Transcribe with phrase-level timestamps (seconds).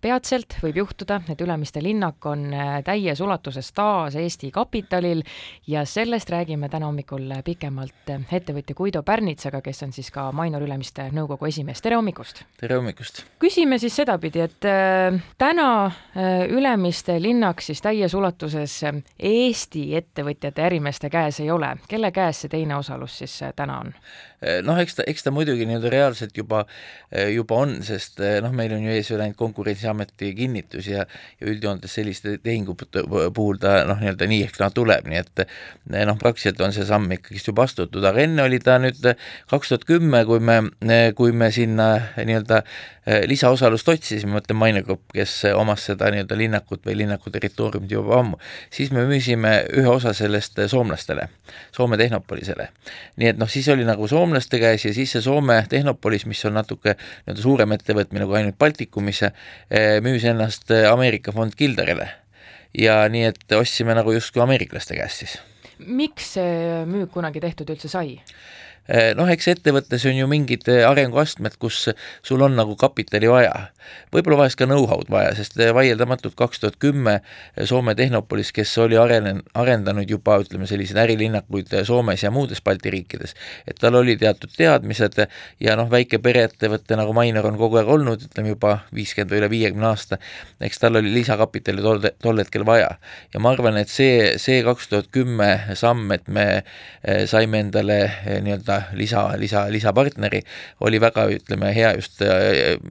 [0.00, 5.22] peatselt võib juhtuda, et Ülemiste linnak on äh, täies ulatuses taas Eesti kapitalil
[5.68, 10.64] ja sellest räägime täna hommikul pikemalt äh, ettevõtja Guido Pärnitsaga, kes on siis ka Mainor
[10.64, 12.44] Ülemiste nõukogu esimees, tere hommikust!
[12.60, 13.24] tere hommikust!
[13.42, 15.68] küsime siis sedapidi, et äh, täna
[16.50, 18.80] Ülemiste linnak siis täies ulatuses
[19.18, 23.94] Eesti ettevõtjate, ärimeeste käes ei ole, kelle käes see teine osalus siis täna on?
[24.64, 26.62] noh, eks ta, eks ta muidugi nii-öelda reaalselt juba,
[27.34, 29.36] juba on, sest noh, meil on ju ees veel ainult
[29.90, 31.00] Konkurentsiameti kinnitus ja
[31.40, 33.02] ja üldjoontes selliste tehingute
[33.34, 35.42] puhul ta noh, nii-öelda nii ehk naa tuleb, nii et
[36.06, 39.00] noh, praktiliselt on see samm ikkagist juba astutud, aga enne oli ta nüüd
[39.50, 40.60] kaks tuhat kümme, kui me,
[41.16, 42.62] kui me sinna nii-öelda
[43.26, 48.18] lisaosalust otsisime, ma ütlen Maine Grupp, kes omas seda nii-öelda linnakut või linnaku territooriumit juba
[48.20, 48.38] ammu,
[48.70, 51.28] siis me müüsime ühe osa sellest soomlastele,
[51.74, 52.68] Soome Tehnopolisele.
[53.18, 56.54] nii et noh, siis oli nagu soomlaste käes ja siis see Soome Tehnopolis, mis on
[56.60, 59.24] natuke nii-öelda suurem ettevõtmine kui ainult Baltikumis,
[60.04, 62.08] müüs ennast Ameerika fond Kildarile.
[62.78, 65.38] ja nii, et ostsime nagu justkui ameeriklaste käest siis.
[65.86, 68.18] Miks see müük kunagi tehtud üldse sai?
[68.90, 71.84] Eh, noh, eks ettevõttes on ju mingid eh, arenguastmed, kus
[72.26, 73.68] sul on nagu kapitali vaja.
[74.10, 77.20] võib-olla vahest ka know-how'd vaja, sest eh, vaieldamatult kaks tuhat kümme
[77.70, 83.36] Soome Tehnopolis, kes oli arenen-, arendanud juba ütleme, selliseid ärilinnakuid Soomes ja muudes Balti riikides,
[83.68, 85.20] et tal oli teatud teadmised
[85.62, 89.52] ja noh, väike pereettevõte nagu Mainor on kogu aeg olnud, ütleme juba viiskümmend või üle
[89.54, 90.18] viiekümne aasta,
[90.66, 92.96] eks tal oli lisakapitali tol, tol hetkel vaja.
[93.30, 96.46] ja ma arvan, et see, see kaks tuhat kümme samm, et me
[97.26, 98.00] saime endale
[98.40, 100.42] nii-öelda nii-öelda lisa, lisa, lisapartneri,
[100.80, 102.22] oli väga, ütleme, hea just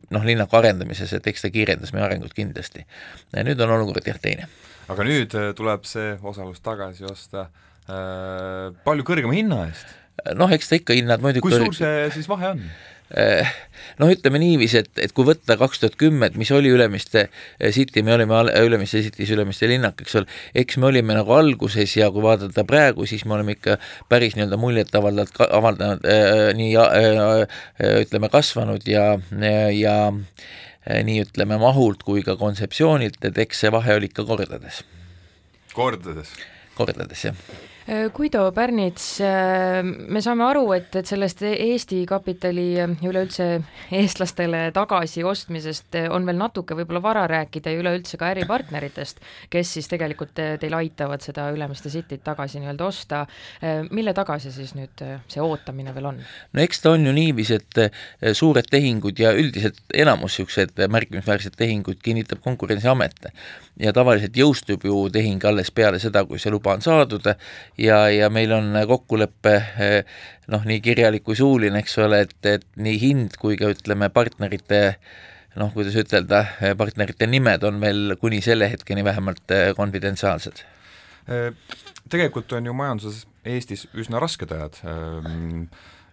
[0.10, 2.86] noh, linnaku arendamises, et eks ta kiirendas meie arengut kindlasti.
[3.36, 4.48] nüüd on olukord jah teine.
[4.90, 7.50] aga nüüd tuleb see osalus tagasi osta
[7.90, 9.94] äh, palju kõrgema hinna eest?
[10.36, 12.64] noh, eks ta ikka hinnad muidugi kui suur see siis vahe on?
[13.18, 13.48] Eh,
[13.98, 17.72] noh, ütleme niiviisi, et, et kui võtta kaks tuhat kümme, et mis oli Ülemiste eh,
[17.74, 20.30] City, me olime Ülemiste City's Ülemiste linnak, eks ole,
[20.62, 23.80] eks me olime nagu alguses ja kui vaadata praegu, siis me oleme ikka
[24.14, 27.56] päris nii-öelda muljetavaldavalt avaldanud äh, nii äh,
[28.04, 29.08] ütleme, kasvanud ja,
[29.74, 34.84] ja äh, nii ütleme mahult kui ka kontseptsioonilt, et eks see vahe oli ikka kordades.
[35.74, 36.38] kordades?
[36.78, 37.44] kordades, jah
[37.90, 43.48] Guido Pärnits, äh, me saame aru, et, et sellest Eesti kapitali ja üleüldse
[43.98, 50.36] eestlastele tagasiostmisest on veel natuke võib-olla vara rääkida ja üleüldse ka äripartneritest, kes siis tegelikult
[50.38, 53.24] teil aitavad seda Ülemiste Cityt tagasi nii-öelda osta.
[53.64, 56.22] Äh, mille taga see siis nüüd, see ootamine veel on?
[56.54, 61.98] no eks ta on ju niiviisi, et suured tehingud ja üldiselt enamus niisugused märkimisväärsed tehingud
[62.04, 63.32] kinnitab Konkurentsiamet
[63.80, 67.26] ja tavaliselt jõustub ju tehing alles peale seda, kui see luba on saadud
[67.80, 69.56] ja, ja meil on kokkulepe
[70.52, 74.82] noh, nii kirjalik kui suuline, eks ole, et, et nii hind kui ka ütleme, partnerite
[75.60, 76.44] noh, kuidas ütelda,
[76.80, 80.64] partnerite nimed on veel kuni selle hetkeni vähemalt konfidentsiaalsed.
[82.10, 84.80] Tegelikult on ju majanduses Eestis üsna rasked ajad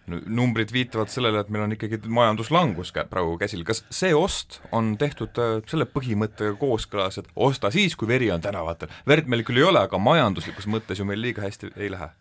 [0.07, 5.37] numbrid viitavad sellele, et meil on ikkagi majanduslangus praegu käsil, kas see ost on tehtud
[5.41, 8.91] äh, selle põhimõttega kooskõlas, et osta siis, kui veri on tänavatel?
[9.07, 12.11] verd meil küll ei ole, aga majanduslikus mõttes ju meil liiga hästi ei lähe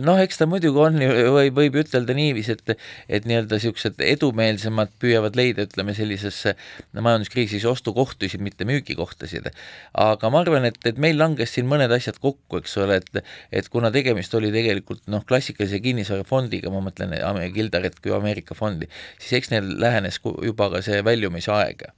[0.00, 2.72] noh, eks ta muidugi on ju, või võib ütelda niiviisi, et
[3.12, 6.54] et nii-öelda niisugused edumeelsemad püüavad leida, ütleme, sellisesse
[6.96, 9.50] majanduskriisis ostukohtusid, mitte müügikohtasid.
[9.92, 13.22] aga ma arvan, et, et meil langes siin mõned asjad kokku, eks ole, et
[13.52, 17.12] et kuna tegemist oli tegelikult noh, klassikalise kinnisvarafondiga, ma mõtlen
[17.52, 18.88] Gildaret kui Ameerika fondi,
[19.20, 21.90] siis eks neil lähenes juba ka see väljumisaeg.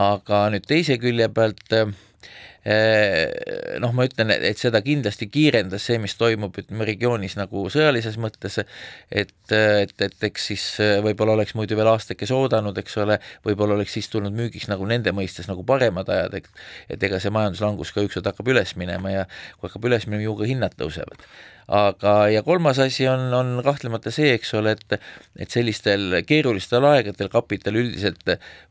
[0.00, 1.90] aga nüüd teise külje pealt äh,
[3.80, 8.58] noh, ma ütlen, et seda kindlasti kiirendas see, mis toimub, ütleme regioonis nagu sõjalises mõttes,
[8.60, 13.16] et, et, et eks siis eh, võib-olla oleks muidu veel aastakese oodanud, eks ole,
[13.46, 16.50] võib-olla oleks siis tulnud müügiks nagu nende mõistes nagu paremad ajad, et
[16.90, 19.24] et ega see majanduslangus ka ükskord hakkab üles minema ja
[19.56, 21.24] kui hakkab üles minema, ju ka hinnad tõusevad
[21.70, 24.96] aga, ja kolmas asi on, on kahtlemata see, eks ole, et
[25.40, 28.26] et sellistel keerulistel aegadel kapital üldiselt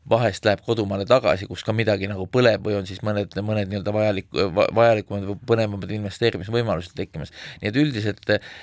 [0.10, 3.94] vahest läheb kodumaale tagasi, kus ka midagi nagu põleb või on siis mõned, mõned nii-öelda
[3.96, 4.28] vajalik,
[4.76, 7.32] vajalikumad või põnevamad investeerimisvõimalused tekkimas.
[7.62, 8.54] nii et üldiselt äh,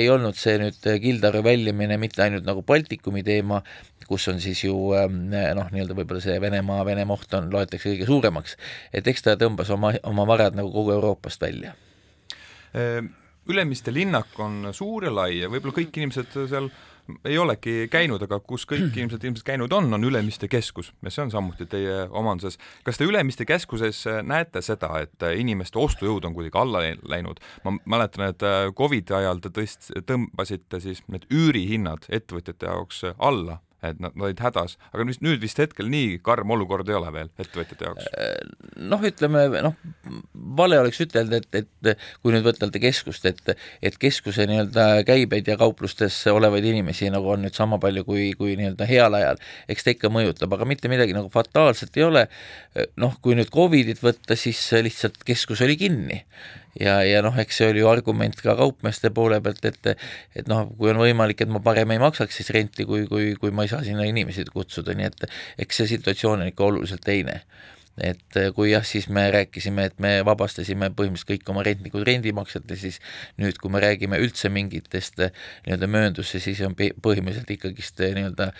[0.00, 3.60] ei olnud see nüüd Gildaru väljumine mitte ainult nagu Baltikumi teema,
[4.08, 8.08] kus on siis ju ähm, noh, nii-öelda võib-olla see Venemaa, Venemaa oht on, loetakse kõige
[8.08, 8.56] suuremaks,
[8.92, 11.76] et eks ta tõmbas oma, oma varad nagu kogu Euroopast välja
[12.72, 16.68] ehm Ülemiste linnak on suur ja lai ja võib-olla kõik inimesed seal
[17.26, 21.24] ei olegi käinud, aga kus kõik inimesed ilmselt käinud on, on Ülemiste keskus ja see
[21.24, 22.58] on samuti teie omanduses.
[22.86, 27.42] kas te Ülemiste keskuses näete seda, et inimeste ostujõud on kuidagi alla läinud?
[27.64, 28.46] ma mäletan, et
[28.78, 34.38] Covidi ajal te tõst-, tõmbasite siis need üürihinnad ettevõtjate jaoks alla et nad, nad olid
[34.42, 38.06] hädas, aga nüüd, nüüd vist hetkel nii karm olukord ei ole veel ettevõtjate jaoks?
[38.78, 39.74] noh, ütleme noh,
[40.56, 45.56] vale oleks ütelda, et, et kui nüüd võtelda keskust, et et keskuse nii-öelda käibeid ja
[45.60, 49.94] kauplustes olevaid inimesi nagu on nüüd sama palju kui, kui nii-öelda heal ajal, eks ta
[49.94, 52.26] ikka mõjutab, aga mitte midagi nagu fataalset ei ole,
[53.00, 56.22] noh, kui nüüd Covidit võtta, siis lihtsalt keskus oli kinni.
[56.80, 60.70] Ja, ja noh, eks see oli ju argument ka kaupmeeste poole pealt, et et noh,
[60.78, 63.72] kui on võimalik, et ma parem ei maksaks siis renti, kui, kui, kui ma ei
[63.72, 65.26] saa sinna inimesi kutsuda, nii et
[65.66, 67.42] eks see situatsioon on ikka oluliselt teine
[68.00, 72.98] et kui jah, siis me rääkisime, et me vabastasime põhimõtteliselt kõik oma rentnikud rendimaksete, siis
[73.40, 78.50] nüüd, kui me räägime üldse mingitest nii-öelda mööndusse, siis on põhimõtteliselt ikkagist nii-öelda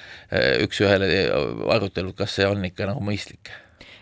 [0.66, 1.10] üks-ühele
[1.76, 3.54] arutelud, kas see on ikka nagu mõistlik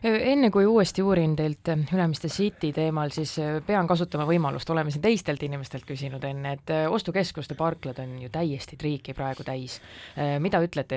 [0.03, 4.93] enne kui uuesti uurin teilt äh, Ülemiste City teemal, siis äh, pean kasutama võimalust, oleme
[4.93, 9.81] siin teistelt inimestelt küsinud enne, et äh, ostukeskuste parklad on ju täiesti triiki praegu täis.
[10.41, 10.97] mida ütlete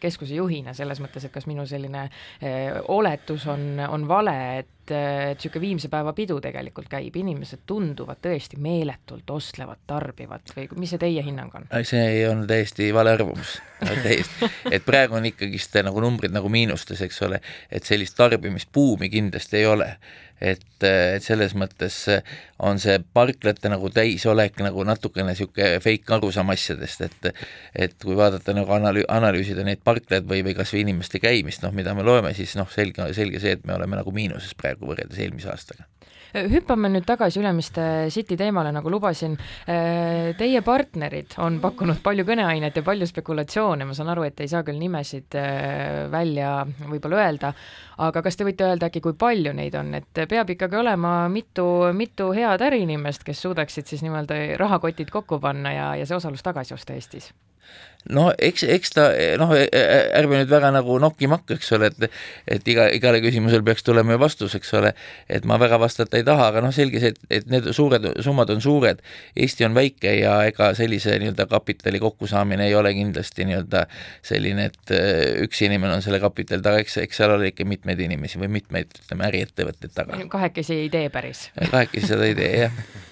[0.00, 2.04] keskuse juhina selles mõttes, et kas minu selline
[2.88, 4.34] oletus on, on vale,
[4.82, 10.66] et et niisugune viimse päeva pidu tegelikult käib, inimesed tunduvad tõesti meeletult ostlevat, tarbivat või
[10.82, 11.68] mis see teie hinnang on?
[11.86, 13.60] see on täiesti vale arvamus,
[14.06, 17.40] täiesti, et praegu on ikkagist nagu numbrid nagu miinustes, eks ole,
[17.70, 19.88] et sellist tarbimisbuumi kindlasti ei ole
[20.42, 21.96] et, et selles mõttes
[22.62, 27.30] on see parklate nagu täisolek nagu natukene niisugune fake arusaam asjadest, et
[27.86, 31.74] et kui vaadata nagu analüü-, analüüsida neid parklaid või, või kas või inimeste käimist, noh,
[31.74, 35.22] mida me loeme, siis noh, selge, selge see, et me oleme nagu miinuses praegu võrreldes
[35.22, 35.86] eelmise aastaga
[36.32, 39.34] hüppame nüüd tagasi Ülemiste City teemale, nagu lubasin.
[40.38, 44.64] Teie partnerid on pakkunud palju kõneainet ja palju spekulatsioone, ma saan aru, et ei saa
[44.66, 45.36] küll nimesid
[46.12, 46.54] välja
[46.88, 47.52] võib-olla öelda,
[47.98, 51.66] aga kas te võite öelda äkki, kui palju neid on, et peab ikkagi olema mitu,
[51.96, 56.74] mitu head äriinimest, kes suudaksid siis nii-öelda rahakotid kokku panna ja, ja see osalus tagasi
[56.74, 57.32] osta Eestis?
[58.10, 59.04] No eks, eks ta
[59.38, 62.08] noh, ärme nüüd väga nagu nokki-makka, eks ole, et
[62.56, 64.92] et iga, igale küsimusele peaks tulema ju vastus, eks ole,
[65.30, 68.50] et ma väga vastata ei taha, aga noh, selge see, et, et need suured summad
[68.54, 69.02] on suured,
[69.36, 73.84] Eesti on väike ja ega sellise nii-öelda kapitali kokkusaamine ei ole kindlasti nii-öelda
[74.26, 75.04] selline, et e,
[75.46, 78.98] üks inimene on selle kapitali taga, eks, eks seal ole ikka mitmeid inimesi või mitmeid,
[79.04, 80.20] ütleme, äriettevõtteid taga.
[80.32, 81.48] kahekesi ei tee päris.
[81.70, 82.76] kahekesi seda ei tee, jah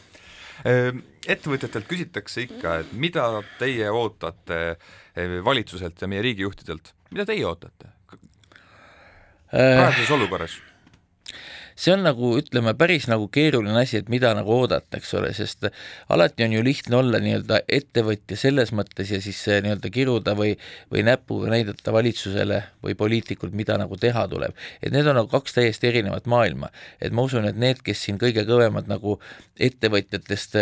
[0.64, 3.26] ettevõtjatelt küsitakse ikka, et mida
[3.60, 7.92] teie ootate eh, valitsuselt ja meie riigijuhtidelt, mida teie ootate
[9.50, 9.76] äh.
[9.78, 10.58] praeguses olukorras?
[11.80, 15.68] See on nagu ütleme, päris nagu keeruline asi, et mida nagu oodata, eks ole, sest
[16.12, 20.54] alati on ju lihtne olla nii-öelda ettevõtja selles mõttes ja siis nii-öelda kiruda või,
[20.92, 24.56] või näpuga näidata valitsusele või poliitikult, mida nagu teha tuleb.
[24.82, 26.70] et need on nagu kaks täiesti erinevat maailma.
[27.00, 29.18] et ma usun, et need, kes siin kõige kõvemad nagu
[29.60, 30.56] ettevõtjatest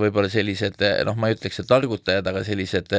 [0.00, 2.92] võib-olla sellised noh, ma ei ütleks, et targutajad, aga sellised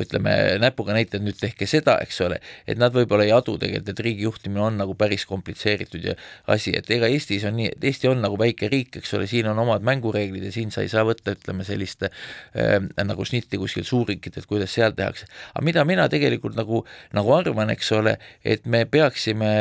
[0.00, 4.04] ütleme, näpuga näitajad, nüüd tehke seda, eks ole, et nad võib-olla ei adu tegelikult, et
[4.06, 6.10] riigi juhtimine on nagu päris komplitseeritud
[6.50, 9.28] asi, et ega ega Eestis on nii, et Eesti on nagu väike riik, eks ole,
[9.30, 13.60] siin on omad mängureeglid ja siin sa ei saa võtta, ütleme sellist äh, nagu snitti
[13.60, 15.28] kuskil suurriikidelt, kuidas seal tehakse.
[15.52, 16.84] aga mida mina tegelikult nagu,
[17.16, 19.52] nagu arvan, eks ole, et me peaksime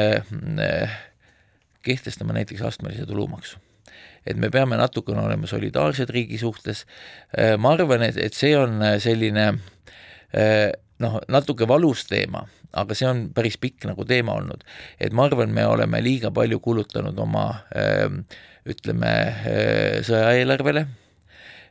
[0.63, 0.97] äh,
[1.83, 3.59] kehtestama näiteks astmelise tulumaksu
[4.23, 6.85] et me peame natukene olema solidaarsed riigi suhtes,
[7.35, 10.71] äh, ma arvan, et, et see on selline äh,
[11.03, 14.63] noh, natuke valus teema, aga see on päris pikk nagu teema olnud.
[14.99, 17.45] et ma arvan, me oleme liiga palju kulutanud oma
[17.75, 18.09] öö,
[18.73, 19.13] ütleme,
[20.07, 20.87] sõjaeelarvele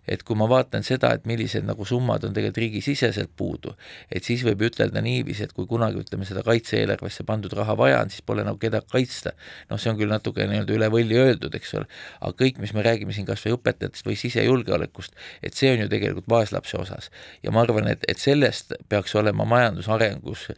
[0.09, 3.75] et kui ma vaatan seda, et millised nagu summad on tegelikult riigisiseselt puudu,
[4.11, 8.11] et siis võib ütelda niiviisi, et kui kunagi ütleme seda kaitse-eelarvesse pandud raha vaja on,
[8.11, 9.33] siis pole nagu kedagi kaitsta.
[9.71, 11.87] noh, see on küll natuke nii-öelda üle võlli öeldud, eks ole,
[12.21, 15.89] aga kõik, mis me räägime siin kas või õpetajatest või sisejulgeolekust, et see on ju
[15.93, 17.11] tegelikult vaeslapse osas.
[17.43, 20.49] ja ma arvan, et, et sellest peaks olema majandusarengus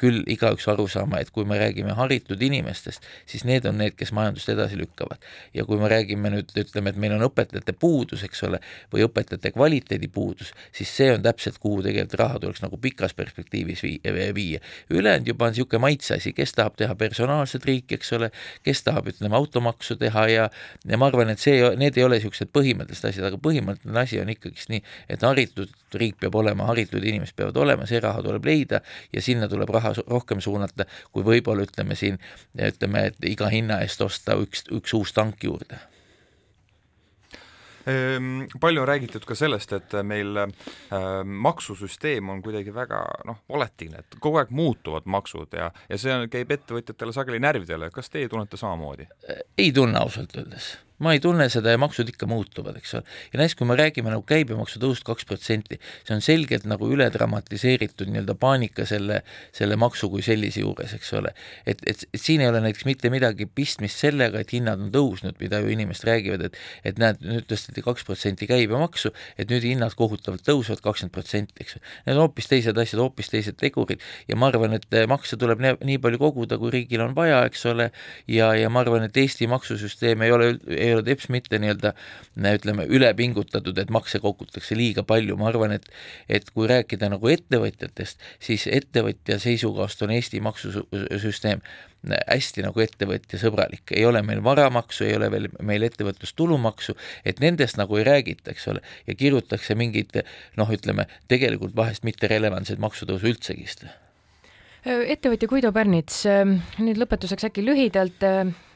[0.00, 4.12] küll igaüks aru saama, et kui me räägime haritud inimestest, siis need on need, kes
[4.16, 5.18] majandust edasi lükkavad.
[5.54, 8.60] ja kui me räägime nüüd, ütleme, et meil on õpetajate puudus, eks ole,
[8.92, 13.82] või õpetajate kvaliteedi puudus, siis see on täpselt, kuhu tegelikult raha tuleks nagu pikas perspektiivis
[14.34, 14.60] viia.
[14.90, 18.30] ülejäänud juba on niisugune maitse asi, kes tahab teha personaalset riiki, eks ole,
[18.62, 20.48] kes tahab, ütleme, automaksu teha ja
[20.88, 24.32] ja ma arvan, et see, need ei ole niisugused põhimõttelised asjad, aga põhimõtteline asi on
[24.32, 28.82] ikkagist nii, et haritud riik peab olema, haritud inimesed peavad olema, see raha tuleb leida
[29.12, 32.18] ja sinna tuleb raha rohkem suunata, kui võib-olla ütleme siin,
[32.58, 35.80] ütleme, et iga hinna eest osta üks, üks uus tank juurde
[38.60, 40.52] palju on räägitud ka sellest, et meil äh,
[41.24, 46.28] maksusüsteem on kuidagi väga noh, volatiilne, et kogu aeg muutuvad maksud ja, ja see on,
[46.32, 49.08] käib ettevõtjatele sageli närvidele, kas teie tunnete samamoodi?
[49.58, 53.04] ei tunne ausalt öeldes ma ei tunne seda ja maksud ikka muutuvad, eks ole.
[53.32, 57.08] ja näiteks, kui me räägime nagu käibemaksu tõusust kaks protsenti, see on selgelt nagu üle
[57.12, 59.22] dramatiseeritud nii-öelda paanika selle,
[59.56, 61.32] selle maksu kui sellise juures, eks ole.
[61.66, 65.38] et, et, et siin ei ole näiteks mitte midagi pistmist sellega, et hinnad on tõusnud,
[65.40, 69.94] mida ju inimesed räägivad, et et näed, nüüd tõsteti kaks protsenti käibemaksu, et nüüd hinnad
[69.98, 71.82] kohutavalt tõusevad kakskümmend protsenti, eks ju.
[72.06, 75.98] Need on hoopis teised asjad, hoopis teised tegurid ja ma arvan, et makse tuleb nii
[76.02, 77.90] palju koguda, kui riigil on vaja, eks ole,
[78.30, 81.94] ja, ja ma arvan, et Eesti maksusüsteem ei ole, ei ole teps mitte nii-öelda
[82.54, 85.86] ütleme, üle pingutatud, et makse kogutakse liiga palju, ma arvan, et
[86.28, 91.62] et kui rääkida nagu ettevõtjatest, siis ettevõtja seisukohast on Eesti maksusüsteem
[92.08, 96.94] hästi nagu ettevõtjasõbralik, ei ole meil varamaksu, ei ole veel meil ettevõtlustulumaksu,
[97.24, 100.22] et nendest nagu ei räägita, eks ole, ja kirutakse mingeid
[100.56, 103.68] noh, ütleme tegelikult vahest mitte relevantseid maksutõusu üldsegi.
[104.80, 106.22] Ettevõtja Guido Pärnits,
[106.80, 108.24] nüüd lõpetuseks äkki lühidalt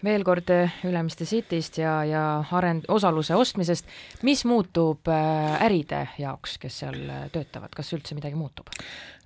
[0.04, 0.50] veel kord
[0.84, 3.88] Ülemiste Cityst ja, ja arend-, osaluse ostmisest,
[4.26, 7.00] mis muutub äride jaoks, kes seal
[7.32, 8.72] töötavad, kas üldse midagi muutub?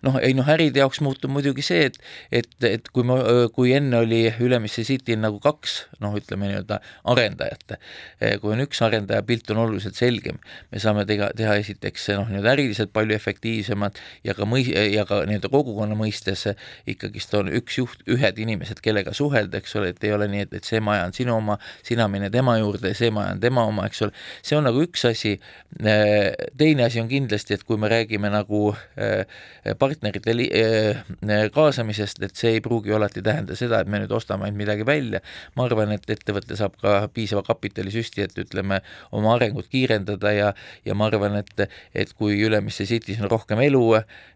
[0.06, 1.98] noh, ei noh, äride jaoks muutub muidugi see, et
[2.40, 3.16] et, et kui ma,
[3.54, 6.78] kui enne oli Ülemiste Cityl nagu kaks noh, ütleme nii-öelda
[7.10, 7.78] arendajat,
[8.42, 10.38] kui on üks arendaja, pilt on oluliselt selgem,
[10.72, 15.24] me saame teha, teha esiteks noh, nii-öelda äriliselt palju efektiivsemad ja ka mõi-, ja ka
[15.28, 16.46] nii-öelda kogukonna mõistes
[16.88, 20.58] ikkagist on üks juht, ühed inimesed, kellega suhelda, eks ole, et ei ole nii, et,
[20.60, 23.86] et see maja on sinu oma, sina mine tema juurde see maja on tema oma,
[23.88, 25.36] eks ole, see on nagu üks asi,
[26.58, 28.62] teine asi on kindlasti, et kui me räägime nagu
[29.00, 29.24] äh,
[29.78, 31.02] partnerite li-, äh,
[31.54, 35.22] kaasamisest, et see ei pruugi alati tähenda seda, et me nüüd ostame ainult midagi välja,
[35.56, 38.80] ma arvan, et ettevõte saab ka piisava kapitalisüsti, et ütleme,
[39.14, 40.52] oma arengut kiirendada ja
[40.86, 43.82] ja ma arvan, et et kui Ülemiste City's on rohkem elu,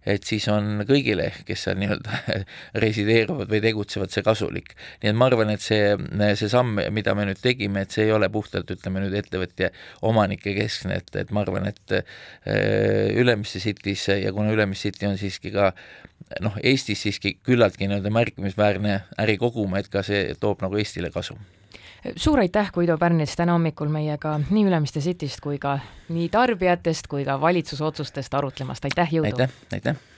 [0.09, 2.43] et siis on kõigile, kes seal nii-öelda
[2.85, 4.75] resideeruvad või tegutsevad, see kasulik.
[5.03, 5.97] nii et ma arvan, et see,
[6.39, 9.73] see samm, mida me nüüd tegime, et see ei ole puhtalt, ütleme nüüd ettevõtja
[10.09, 15.19] omanike keskne, et, et ma arvan, et äh, Ülemiste City's ja kuna Ülemiste City on
[15.21, 15.73] siis siiski ka
[16.45, 21.39] noh, Eestis siiski küllaltki nii-öelda märkimisväärne ärikogum, et ka see toob nagu Eestile kasu
[22.17, 25.79] suur aitäh, Guido Pärnits, täna hommikul meiega nii Ülemiste Cityst kui ka
[26.11, 29.31] nii tarbijatest kui ka valitsuse otsustest arutlemast, aitäh, jõudu!
[29.31, 30.12] aitäh, aitäh!